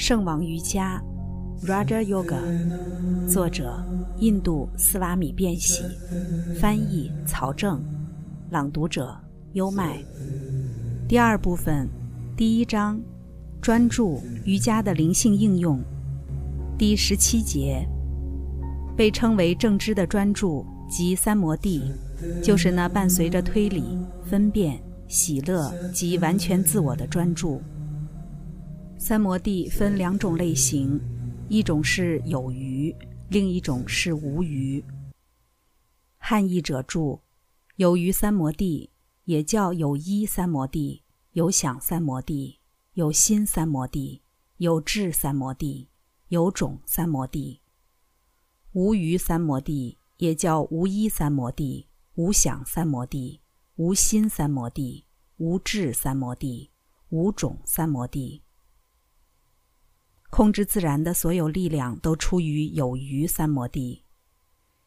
[0.00, 0.98] 圣王瑜伽
[1.62, 2.40] （Raja Yoga），
[3.28, 3.84] 作者
[4.16, 5.82] 印度斯瓦米·变喜，
[6.58, 7.84] 翻译曹正，
[8.48, 9.14] 朗读者
[9.52, 10.02] 优麦。
[11.06, 11.86] 第二部分，
[12.34, 12.98] 第一章，
[13.60, 15.78] 专注瑜伽的灵性应用，
[16.78, 17.86] 第十七节，
[18.96, 21.92] 被称为正知的专注及三摩地，
[22.42, 27.60] 就是那伴随着推理、分辨、喜乐及完全自我的专注。
[29.02, 31.00] 三摩地分两种类型，
[31.48, 32.94] 一种是有余，
[33.30, 34.84] 另一种是无余。
[36.18, 37.18] 汉译者注：
[37.76, 38.90] 有余三摩地
[39.24, 42.58] 也叫有一三摩地、有想三摩地、
[42.92, 44.20] 有心三摩地、
[44.58, 45.88] 有智三摩地、
[46.28, 47.62] 有种三摩地。
[48.72, 53.40] 无余三摩地也叫无一三摩地、无想三摩地、
[53.76, 55.06] 无心三摩地、
[55.38, 56.70] 无智三摩地、
[57.08, 58.42] 无种三摩地。
[60.30, 64.04] 控制自然的所有力量都出于有余三摩地。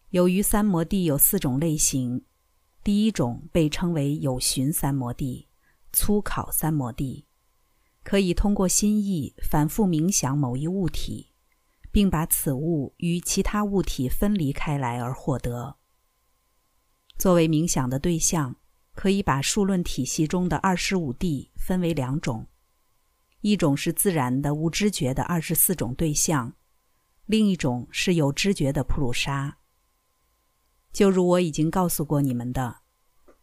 [0.09, 2.23] 有余三摩地有四种类型，
[2.83, 5.47] 第一种被称为有寻三摩地、
[5.91, 7.25] 粗考三摩地，
[8.03, 11.33] 可以通过心意反复冥想某一物体，
[11.91, 15.75] 并把此物与其他物体分离开来而获得。
[17.17, 18.55] 作为冥想的对象，
[18.95, 22.47] 可以把数论体系中的二十五地分为两种。
[23.43, 26.53] 一种是自然的无知觉的二十四种对象，
[27.25, 29.57] 另一种是有知觉的普鲁沙。
[30.93, 32.83] 就如我已经告诉过你们的，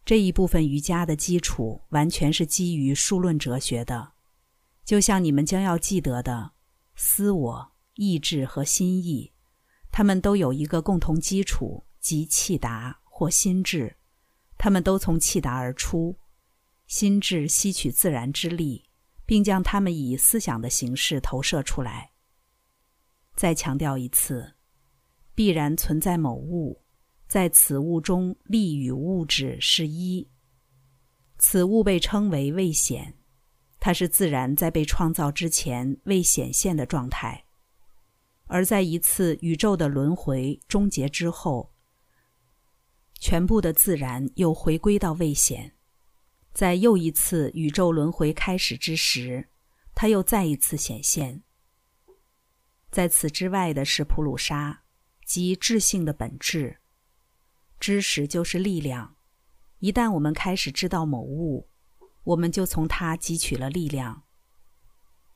[0.03, 4.13] 这一部分瑜伽的基础完全是基于数论哲学的，
[4.83, 6.53] 就像你们将要记得的，
[6.95, 9.31] 思我、意志和心意，
[9.91, 13.97] 它们都有一个共同基础，即气达或心智，
[14.57, 16.17] 它们都从气达而出，
[16.87, 18.85] 心智吸取自然之力。
[19.31, 22.11] 并将它们以思想的形式投射出来。
[23.33, 24.55] 再强调一次，
[25.33, 26.83] 必然存在某物，
[27.29, 30.29] 在此物中力与物质是一。
[31.37, 33.17] 此物被称为未显，
[33.79, 37.45] 它是自然在被创造之前未显现的状态，
[38.47, 41.71] 而在一次宇宙的轮回终结之后，
[43.17, 45.73] 全部的自然又回归到未显。
[46.53, 49.49] 在又一次宇宙轮回开始之时，
[49.95, 51.43] 它又再一次显现。
[52.91, 54.83] 在此之外的是普鲁沙，
[55.25, 56.79] 即智性的本质。
[57.79, 59.15] 知识就是力量。
[59.79, 61.69] 一旦我们开始知道某物，
[62.23, 64.23] 我们就从它汲取了力量。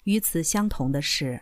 [0.04, 1.42] 与此相同的是，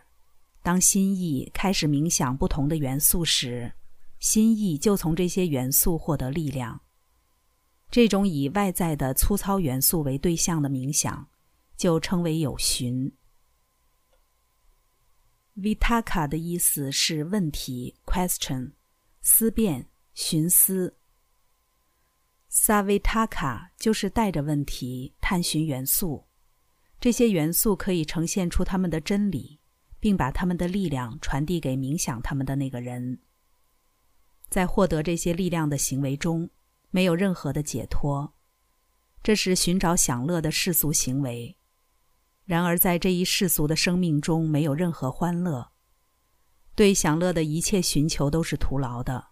[0.62, 3.74] 当心意开始冥想不同的元素时，
[4.20, 6.80] 心意就从这些元素获得力量。
[7.90, 11.28] 这种以外在的粗糙元素为对象的冥想，
[11.76, 13.12] 就称为有寻。
[15.56, 18.72] Vitaka 的意思是问题 （question）、
[19.22, 20.96] 思辨、寻思。
[22.50, 26.26] Savitaka 就是带着问题探寻元素，
[27.00, 29.60] 这些元素可以呈现出他们的真理，
[30.00, 33.20] 并把他们的力量传递给冥想他们的那个人。
[34.48, 36.50] 在获得这些力量的行为中。
[36.94, 38.34] 没有任何的解脱，
[39.20, 41.56] 这是寻找享乐的世俗行为。
[42.44, 45.72] 然而，在这一世俗的生命中，没有任何欢乐。
[46.76, 49.30] 对享乐的一切寻求都是徒劳的。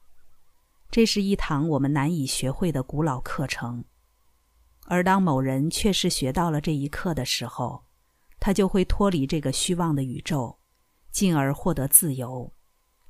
[0.91, 3.85] 这是一堂我们难以学会的古老课程。
[4.87, 7.85] 而当某人确实学到了这一课的时候，
[8.41, 10.59] 他就会脱离这个虚妄的宇宙，
[11.13, 12.53] 进而获得自由，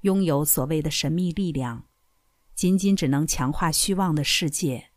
[0.02, 1.86] 拥有所谓的神秘力量。
[2.54, 4.90] 仅仅只能强化虚妄的世界，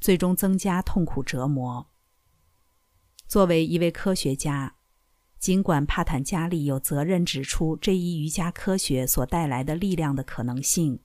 [0.00, 1.90] 最终增加痛苦折磨。
[3.26, 4.76] 作为一位科学家，
[5.38, 11.00] 尽管帕坦加利有责任指出这一瑜伽科学所带来的力量的可能性，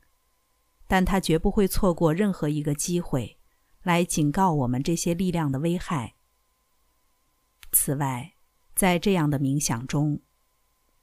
[0.87, 3.37] 但他绝不会错过任何一个机会
[3.83, 6.15] 来警告我们这些力量的危害。
[7.71, 8.33] 此外，
[8.75, 10.21] 在这样的冥想中，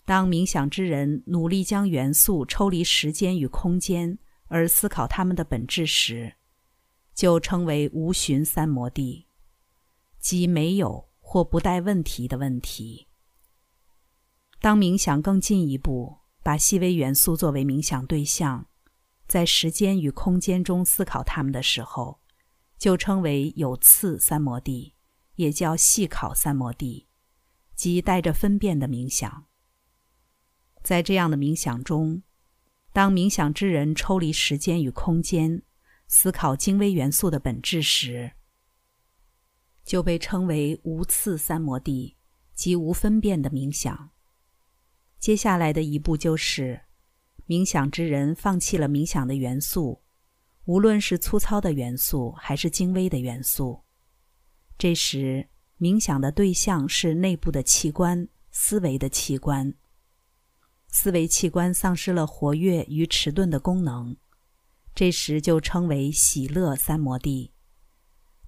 [0.04, 4.18] 当冥想之人努力将元素抽离时间与空间。
[4.48, 6.34] 而思考它们的本质时，
[7.14, 9.26] 就称为无寻三摩地，
[10.20, 13.08] 即没有或不带问题的问题。
[14.60, 18.66] 当冥想更进一步，把细微元素作为冥想对象，
[19.26, 22.20] 在时间与空间中思考它们的时候，
[22.78, 24.94] 就称为有次三摩地，
[25.34, 27.08] 也叫细考三摩地，
[27.74, 29.46] 即带着分辨的冥想。
[30.82, 32.22] 在这样的冥想中。
[32.96, 35.60] 当冥想之人抽离时间与空间，
[36.06, 38.32] 思考精微元素的本质时，
[39.84, 42.16] 就被称为无次三摩地，
[42.54, 44.12] 即无分辨的冥想。
[45.18, 46.80] 接下来的一步就是，
[47.46, 50.02] 冥想之人放弃了冥想的元素，
[50.64, 53.84] 无论是粗糙的元素还是精微的元素。
[54.78, 55.46] 这时，
[55.78, 59.74] 冥想的对象是内部的器官、思维的器官。
[60.98, 64.16] 思维器官丧失了活跃与迟钝的功能，
[64.94, 67.52] 这时就称为喜乐三摩地。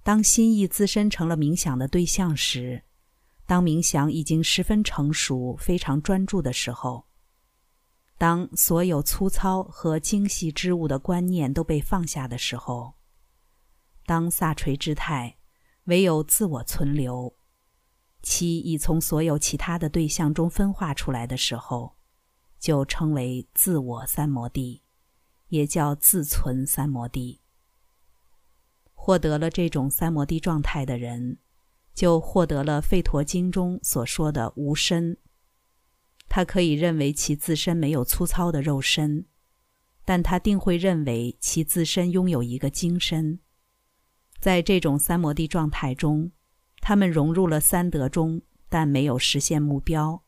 [0.02, 2.84] 当心意自身成了冥想的对象时，
[3.44, 7.06] 当冥想已经十分成熟、非常专注的时候，
[8.16, 12.94] 当所有粗糙和精细之物的观念都被放下的时候，
[14.06, 15.36] 当萨垂之态
[15.84, 17.36] 唯有自我存留，
[18.22, 21.97] 其已从所有其他的对象中分化出来的时候。
[22.58, 24.82] 就称为自我三摩地，
[25.48, 27.40] 也叫自存三摩地。
[28.94, 31.38] 获得了这种三摩地状态的人，
[31.94, 35.16] 就获得了《吠陀经》中所说的无身。
[36.28, 39.24] 他可以认为其自身没有粗糙的肉身，
[40.04, 43.40] 但他定会认为其自身拥有一个精身。
[44.38, 46.32] 在这种三摩地状态中，
[46.80, 50.22] 他们融入了三德中，但没有实现目标。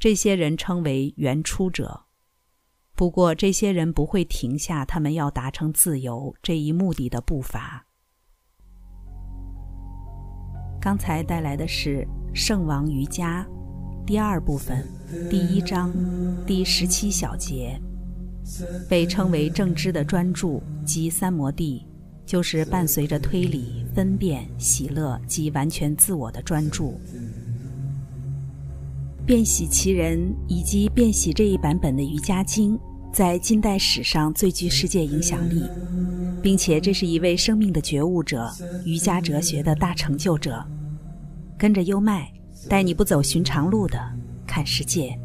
[0.00, 2.04] 这些人称为原初者，
[2.94, 7.84] 不过这些人不会停下他们要达成自由这一目的的步伐。
[10.80, 11.98] 刚才带来的是
[12.34, 13.46] 《圣王瑜伽》
[14.06, 14.88] 第二部分
[15.28, 15.92] 第一章
[16.46, 17.78] 第十七小节，
[18.88, 21.86] 被称为正知的专注及三摩地，
[22.24, 26.98] 就是伴随着推理、分辨、喜乐及完全自我的专注。
[29.30, 32.76] 变喜其人以及变喜这一版本的瑜伽经，
[33.12, 35.62] 在近代史上最具世界影响力，
[36.42, 38.50] 并且这是一位生命的觉悟者、
[38.84, 40.66] 瑜伽哲学的大成就者。
[41.56, 42.28] 跟着优麦，
[42.68, 43.96] 带你不走寻常路的
[44.48, 45.16] 看世界。